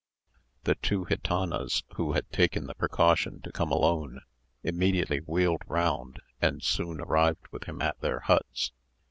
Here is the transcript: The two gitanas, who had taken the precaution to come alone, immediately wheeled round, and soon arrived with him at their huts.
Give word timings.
The 0.63 0.73
two 0.73 1.05
gitanas, 1.05 1.83
who 1.93 2.13
had 2.13 2.27
taken 2.31 2.65
the 2.65 2.73
precaution 2.73 3.39
to 3.43 3.51
come 3.51 3.71
alone, 3.71 4.21
immediately 4.63 5.19
wheeled 5.19 5.61
round, 5.67 6.19
and 6.41 6.63
soon 6.63 6.99
arrived 6.99 7.47
with 7.51 7.65
him 7.65 7.83
at 7.83 7.99
their 8.01 8.21
huts. 8.21 8.71